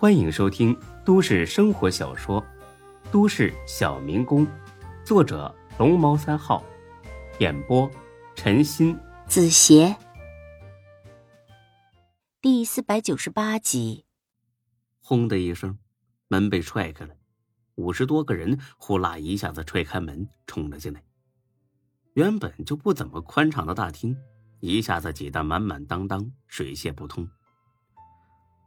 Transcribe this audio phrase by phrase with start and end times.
[0.00, 0.74] 欢迎收听
[1.04, 2.40] 都市生活小说
[3.12, 4.46] 《都市小民工》，
[5.04, 6.64] 作者龙猫三号，
[7.38, 7.86] 演播
[8.34, 9.94] 陈鑫、子邪，
[12.40, 14.06] 第四百九十八集。
[15.02, 15.78] 轰的一声，
[16.28, 17.14] 门被踹开了，
[17.74, 21.04] 五十多个人呼啦一下子踹开门，冲了进来。
[22.14, 24.16] 原本就不怎么宽敞的大厅，
[24.60, 27.28] 一下子挤得满满当当，水泄不通。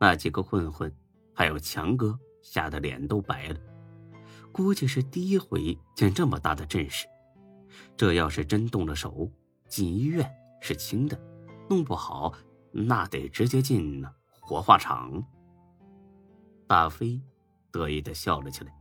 [0.00, 0.90] 那几个混混，
[1.38, 3.60] 还有强哥，吓得脸都白了。
[4.50, 7.06] 估计是第一回见这么大的阵势，
[7.96, 9.30] 这要是真动了手，
[9.68, 10.28] 进医院
[10.60, 11.16] 是轻的，
[11.70, 12.34] 弄不好
[12.72, 14.04] 那得直接进
[14.40, 15.24] 火化场。
[16.66, 17.22] 大飞
[17.70, 18.76] 得意的笑了起来：“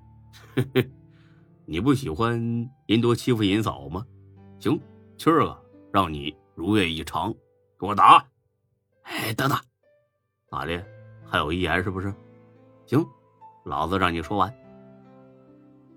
[0.57, 0.89] 呵呵，
[1.67, 2.41] 你不喜欢
[2.87, 4.03] 人多欺负人少吗？”
[4.59, 4.81] 行，
[5.15, 7.31] 今儿个让你如愿以偿，
[7.79, 8.27] 给我打！
[9.03, 9.55] 哎，等等，
[10.49, 10.81] 哪里
[11.23, 12.11] 还有遗言是不是？
[12.87, 13.05] 行，
[13.65, 14.51] 老子让你说完。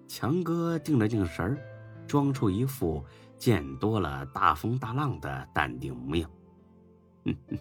[0.08, 1.56] 强哥定了定神儿，
[2.06, 3.04] 装出一副
[3.38, 6.28] 见多了大风大浪的淡定模样。
[7.24, 7.58] 哼哼，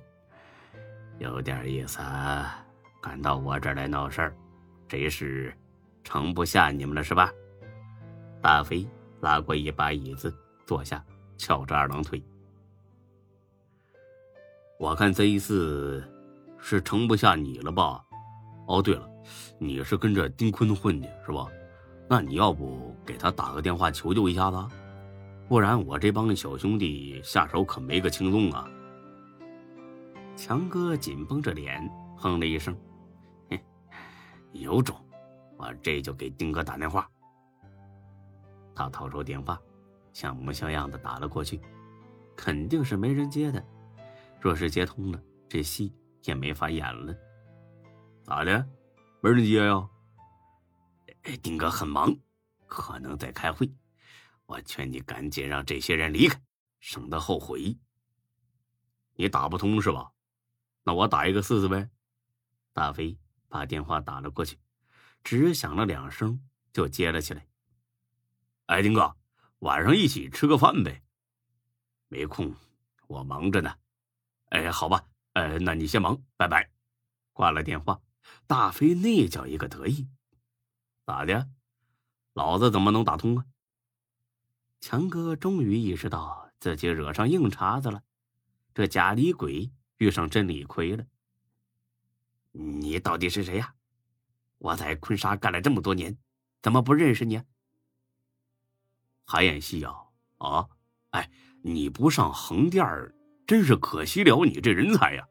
[1.20, 2.66] 有点意思啊！
[3.02, 4.36] 敢到我这儿来闹事儿，
[4.88, 5.56] 这是
[6.04, 7.32] 盛不下你们了是吧？
[8.42, 8.88] 大飞
[9.22, 10.36] 拉过一把椅子。
[10.66, 11.04] 坐下，
[11.38, 12.22] 翘着二郎腿。
[14.80, 16.04] 我看这一次
[16.60, 18.04] 是盛不下你了吧？
[18.68, 19.10] 哦，对了，
[19.58, 21.48] 你是跟着丁坤混的是吧？
[22.08, 24.58] 那你要不给他打个电话求救一下子？
[25.48, 28.70] 不然我这帮小兄弟下手可没个轻松啊！
[30.36, 32.76] 强哥紧绷着脸，哼了一声：“，
[34.54, 34.96] 有种，
[35.58, 37.10] 我这就给丁哥打电话。”
[38.76, 39.60] 他掏出电话。
[40.12, 41.62] 像模像样的打了过去，
[42.36, 43.64] 肯定是没人接的。
[44.42, 47.16] 若是接通了，这戏也没法演了。
[48.24, 48.68] 咋的？
[49.22, 49.90] 没人接呀？
[51.44, 52.16] 丁哥很忙，
[52.68, 53.70] 可能在开会。
[54.46, 56.42] 我劝你赶紧让这些人离开，
[56.80, 57.78] 省得后悔。
[59.16, 60.12] 你打不通是吧？
[60.84, 61.90] 那我打一个试试呗。
[62.72, 63.18] 大飞
[63.50, 64.58] 把电话打了过去，
[65.22, 67.46] 只响了两声就接了起来。
[68.68, 69.16] 哎，丁哥。
[69.60, 71.04] 晚上一起吃个饭呗。
[72.08, 72.56] 没空，
[73.08, 73.76] 我忙着呢。
[74.52, 76.72] 哎，好吧，呃，那你先忙，拜拜。
[77.34, 78.00] 挂了电话，
[78.48, 80.08] 大飞那叫一个得意。
[81.06, 81.50] 咋的？
[82.34, 83.46] 老子怎么能打通啊？
[84.80, 88.02] 强哥终于意识到自己惹上硬茬子了，
[88.74, 91.06] 这假李鬼遇上真李逵了。
[92.52, 93.76] 你到底是谁呀？
[94.58, 96.18] 我在昆沙干了这么多年，
[96.62, 97.42] 怎么不认识你？
[99.26, 99.94] 还演戏呀？
[100.38, 100.70] 啊，
[101.10, 101.30] 哎，
[101.62, 103.14] 你不上横店儿，
[103.46, 105.28] 真是可惜了你这人才呀！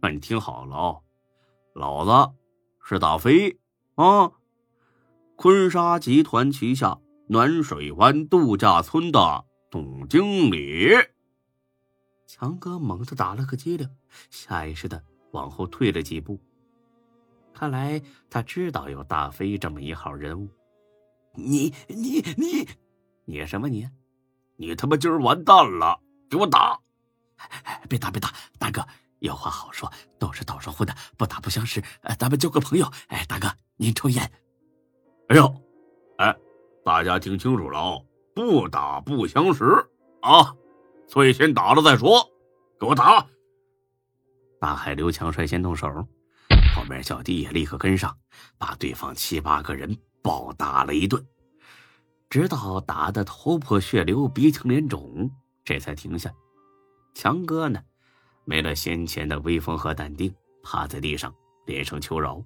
[0.00, 1.04] 那你听好了哦，
[1.74, 2.34] 老子
[2.82, 3.58] 是大飞
[3.94, 4.30] 啊，
[5.36, 10.90] 坤沙集团旗下暖水湾度假村的总经理。
[12.26, 13.88] 强哥猛地打了个激灵，
[14.30, 16.38] 下意识的往后退了几步。
[17.54, 20.48] 看来他知道有大飞这么一号人物。
[21.34, 22.68] 你你你！
[23.24, 23.88] 你什么你？
[24.56, 25.98] 你他妈今儿完蛋了！
[26.28, 26.78] 给我打！
[27.88, 28.86] 别打别打，大哥
[29.22, 31.82] 有话好说，都是道上混的，不打不相识。
[32.18, 32.90] 咱们交个朋友。
[33.06, 34.30] 哎，大哥您抽烟？
[35.28, 35.54] 哎呦，
[36.18, 36.36] 哎，
[36.84, 39.64] 大家听清楚了哦，不打不相识
[40.22, 40.54] 啊！
[41.08, 42.28] 所以先打了再说。
[42.80, 43.24] 给我打！
[44.60, 45.88] 大海刘强率先动手，
[46.74, 48.16] 后面小弟也立刻跟上，
[48.58, 51.24] 把对方七八个人暴打了一顿。
[52.28, 55.30] 直到打得头破血流、鼻青脸肿，
[55.64, 56.32] 这才停下。
[57.14, 57.80] 强哥呢，
[58.44, 61.34] 没了先前的威风和淡定，趴在地上
[61.66, 62.44] 连声求饶：“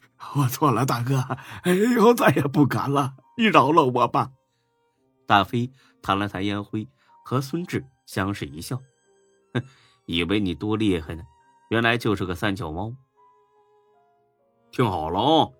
[0.36, 1.24] 我错了，大哥，
[1.64, 4.30] 以后再也不敢了，你饶了我吧。”
[5.26, 5.70] 大飞
[6.02, 6.88] 弹了弹烟灰，
[7.24, 8.80] 和孙志相视一笑
[9.54, 9.62] ：“哼，
[10.06, 11.22] 以为你多厉害呢，
[11.70, 12.92] 原来就是个三脚猫。
[14.70, 15.50] 听好了啊，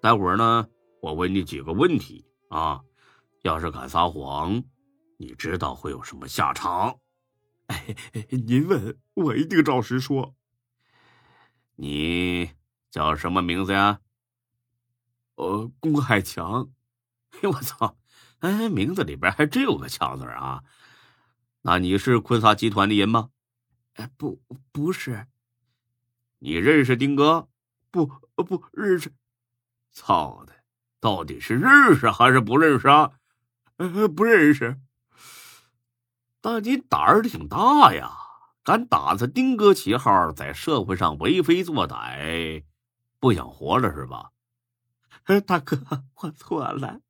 [0.00, 0.66] 待会儿呢，
[1.00, 2.80] 我问你几个问题啊。”
[3.42, 4.64] 要是敢撒谎，
[5.16, 6.98] 你知道会有什么下场？
[7.68, 7.96] 哎，
[8.46, 10.34] 您问我一定照实说。
[11.76, 12.50] 你
[12.90, 14.00] 叫什么名字呀？
[15.36, 16.70] 呃，龚海强。
[17.30, 17.96] 哎， 我操！
[18.40, 20.64] 哎，名字里边还真有个“强”字啊。
[21.62, 23.30] 那你是坤萨集团的人吗？
[23.94, 24.42] 哎，不，
[24.72, 25.26] 不是。
[26.38, 27.48] 你认识丁哥？
[27.90, 29.12] 不，不认识。
[29.92, 30.54] 操的，
[31.00, 33.12] 到底是认识还是不认识啊？
[33.76, 34.80] 呃，不认识。
[36.40, 38.10] 但你胆儿挺大呀，
[38.64, 42.64] 敢打着丁哥旗号在社会上为非作歹，
[43.18, 44.30] 不想活了是吧？
[45.46, 45.76] 大哥，
[46.22, 47.00] 我错了，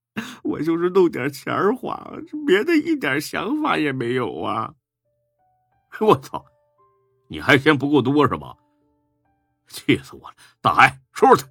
[0.42, 2.10] 我就是弄点钱花，
[2.46, 4.75] 别的一点想法也没有啊！
[6.00, 6.44] 我操，
[7.28, 8.56] 你还嫌不够多是吧？
[9.69, 10.36] 气死我了！
[10.62, 11.50] 大海，收拾他！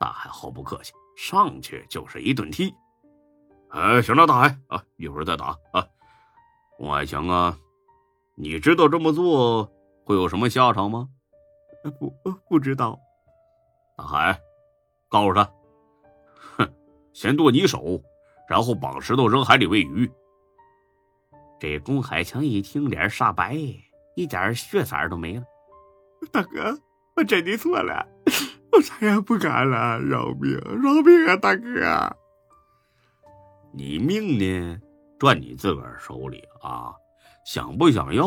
[0.00, 2.74] 大海毫不客气，上去就是一顿踢。
[3.70, 5.86] 哎，行了，大海啊，一会儿再打啊。
[6.78, 7.56] 龚海强啊，
[8.34, 9.70] 你知道这么做
[10.04, 11.08] 会有什么下场吗？
[11.98, 12.12] 不，
[12.48, 12.98] 不知道。
[13.96, 14.40] 大海，
[15.08, 15.44] 告诉他，
[16.56, 16.68] 哼，
[17.12, 18.00] 先剁你手，
[18.48, 20.10] 然后绑石头扔海里喂鱼。
[21.60, 23.54] 这龚海强一听，脸煞白，
[24.16, 25.44] 一点血色都没了。
[26.32, 26.76] 大哥，
[27.14, 28.04] 我真的错了，
[28.72, 32.16] 我啥也不敢了，饶命，饶命啊，大哥！
[33.72, 34.80] 你命呢，
[35.22, 36.92] 攥你自个儿手里啊，
[37.46, 38.24] 想不想要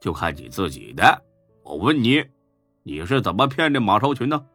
[0.00, 1.22] 就看你自己的。
[1.62, 2.24] 我问你，
[2.82, 4.46] 你是怎么骗这马超群的？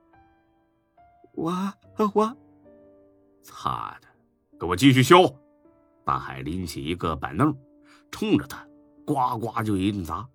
[1.33, 1.53] 我
[2.15, 2.35] 我，
[3.43, 4.07] 擦的，
[4.59, 5.15] 给我继续削！
[6.03, 7.55] 大海拎起一个板凳，
[8.09, 8.67] 冲着他
[9.05, 10.27] 呱呱就一顿砸，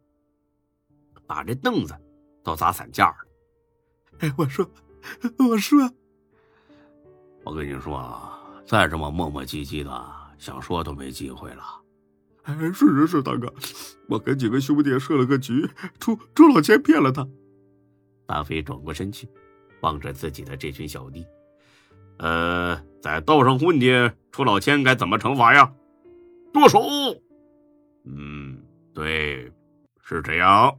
[1.26, 1.99] 把这凳子
[2.44, 3.17] 都砸散架了。
[4.20, 4.64] 哎，我说，
[5.49, 5.91] 我说，
[7.43, 9.91] 我跟你说啊，再这么磨磨唧唧的，
[10.41, 11.63] 想说都没机会了。
[12.43, 13.55] 哎，是是是，大哥，
[14.09, 15.69] 我跟几个兄弟设了个局，
[16.01, 17.25] 出出老千骗了他。
[18.27, 19.29] 大飞转过身去。
[19.83, 21.27] 望着自己的这群小弟，
[22.19, 25.73] 呃，在道上混的出老千该怎么惩罚呀？
[26.53, 26.83] 剁手。
[28.05, 28.63] 嗯，
[28.93, 29.51] 对，
[30.03, 30.79] 是这样。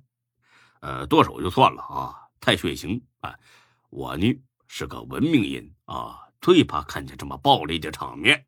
[0.81, 3.34] 呃，剁手就算了啊，太血腥啊！
[3.90, 8.46] 我呢是个文明人啊，最怕看见这么暴力的场面。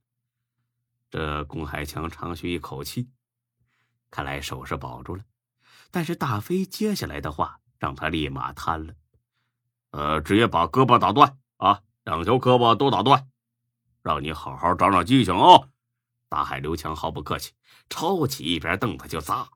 [1.14, 3.08] 这龚海强长吁一口气，
[4.10, 5.24] 看来手是保住了，
[5.92, 8.96] 但是大飞接下来的话让他立马瘫了。
[9.92, 11.84] 呃，直接把胳膊打断啊！
[12.04, 13.28] 两条胳膊都打断，
[14.02, 15.70] 让你好好长长记性啊！
[16.30, 17.54] 大海刘强毫不客气，
[17.92, 19.48] 抄起一边凳子就砸。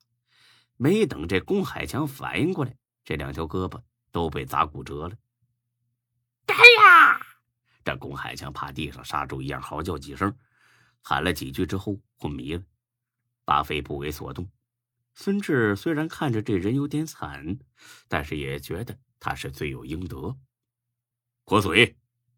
[0.75, 3.81] 没等这龚海强反应过来，这两条胳膊
[4.11, 5.15] 都被砸骨折了。
[6.45, 7.19] 哎呀！
[7.83, 10.31] 这龚海强趴地上杀猪一样嚎叫几声，
[11.01, 12.63] 喊了几句之后昏迷了。
[13.45, 14.49] 巴飞不为所动。
[15.13, 17.59] 孙志虽然看着这人有点惨，
[18.07, 18.97] 但是也觉得。
[19.19, 20.37] 他是罪有应得。
[21.43, 21.97] 泼水，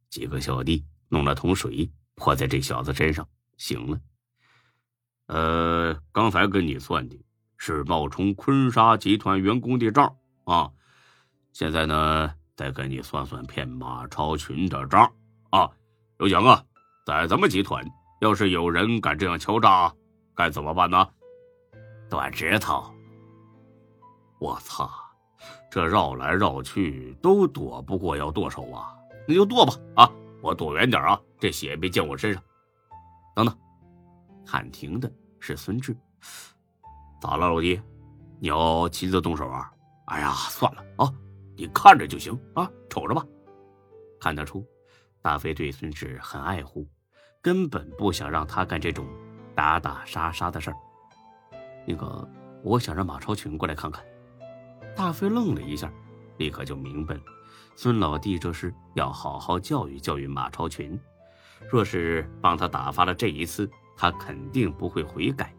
[0.10, 3.28] 几个小弟弄了桶水泼在这小子身上，
[3.58, 4.00] 醒了。
[5.26, 7.20] 呃，刚才跟你算的
[7.58, 10.16] 是冒充坤沙集团员工的账
[10.46, 10.72] 啊，
[11.52, 15.14] 现在呢，再跟你算算骗马超群的账
[15.50, 15.70] 啊。
[16.18, 16.64] 刘强啊，
[17.06, 17.86] 在咱们集团
[18.20, 19.94] 要是有人敢这样敲诈，
[20.36, 21.08] 该怎么办呢？
[22.10, 22.84] 断指头！
[24.40, 24.90] 我操！
[25.72, 28.94] 这绕来绕去都躲不过要剁手啊！
[29.28, 30.12] 那就剁吧啊！
[30.42, 32.44] 我躲远点啊，这血别溅我身上。
[33.36, 33.58] 等等，
[34.46, 35.96] 喊停的是孙志。
[37.22, 37.80] 咋了，老弟？
[38.40, 39.72] 你要亲自动手啊？
[40.06, 41.14] 哎呀，算了啊，
[41.56, 43.24] 你看着就行啊，瞅着吧。
[44.20, 44.66] 看得出，
[45.22, 46.86] 大飞对孙志很爱护，
[47.42, 49.06] 根本不想让他干这种
[49.56, 50.78] 打打杀杀的事儿。
[51.86, 52.28] 那个，
[52.64, 54.04] 我想让马超群过来看看。
[54.96, 55.92] 大飞愣了一下，
[56.38, 57.22] 立刻就明白了，
[57.76, 61.00] 孙老弟这是要好好教育教育马超群。
[61.70, 65.54] 若是帮他打发了这一次，他肯定不会悔改。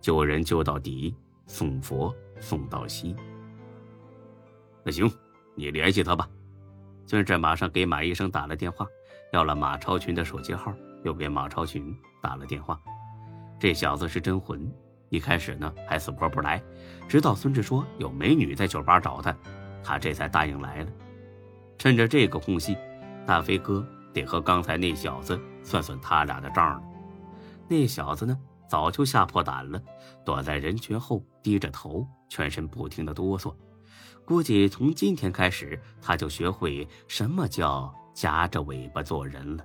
[0.00, 1.14] 救人救到底，
[1.46, 3.16] 送佛送到西。
[4.84, 5.10] 那行，
[5.56, 6.28] 你联系他吧。
[7.06, 8.86] 孙志马上给马医生打了电话，
[9.32, 10.72] 要了马超群的手机号，
[11.06, 12.78] 又给马超群打了电话。
[13.60, 14.70] 这小子是真混。
[15.08, 16.60] 一开始呢还死活不来，
[17.08, 19.34] 直到孙志说有美女在酒吧找他，
[19.84, 20.90] 他这才答应来了。
[21.78, 22.76] 趁着这个空隙，
[23.24, 26.82] 大飞哥得和刚才那小子算算他俩的账了。
[27.68, 28.36] 那小子呢
[28.68, 29.80] 早就吓破胆了，
[30.24, 33.54] 躲在人群后低着头，全身不停的哆嗦。
[34.24, 39.64] 估计从今天开始，他就学会什么叫夹着尾巴做人了。